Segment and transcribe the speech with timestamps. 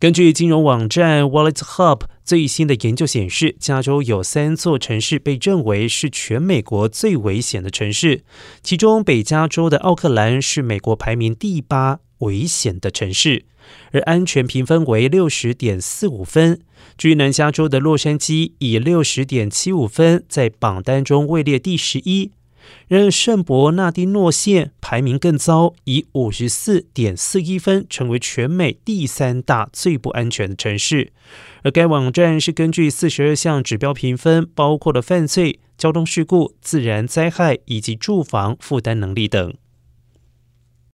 [0.00, 8.22] 根据金融网站 Wallet Hub 最新的研究显示，加州有三座城市被认为是全美国最危险的城市，
[8.62, 13.44] 其中北加州的奥克兰是美国排名第八危险的城市，
[13.92, 16.62] 而安全评分为六十点四五分。
[16.96, 22.30] 至于南加州的洛杉矶以六十点七五分在榜单中位列第十一。
[22.88, 31.12] 然而，圣伯纳迪诺县排名更糟，以五十四点四一分成为全美第三大最不安全的城市。
[31.62, 39.54] 而该网站是根据四十二项指标评分，包括了犯罪、交通事故、自然灾害以及住房负担能力等。